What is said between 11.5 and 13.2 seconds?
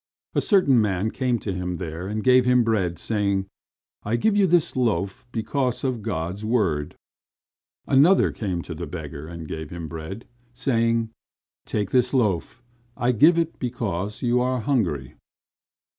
"Take this loaf; I